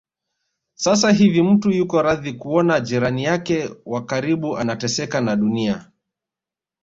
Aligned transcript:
Sasa 0.75 1.11
hivi 1.11 1.41
mtu 1.41 1.71
yuko 1.71 2.01
radhi 2.01 2.33
kuona 2.33 2.79
jirani 2.79 3.23
yake 3.23 3.69
wa 3.85 4.05
karibu 4.05 4.57
anateseka 4.57 5.21
na 5.21 5.35
Dunia 5.35 5.91